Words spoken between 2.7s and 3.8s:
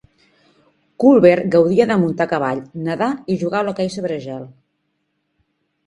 nedar i jugar a